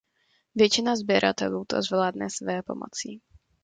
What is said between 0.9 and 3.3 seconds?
sběratelů to zvládne svépomocí.